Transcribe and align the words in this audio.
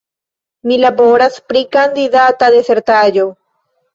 Mi 0.69 0.77
laboras 0.83 1.35
pri 1.51 1.61
kandidata 1.77 2.49
disertaĵo. 2.57 3.27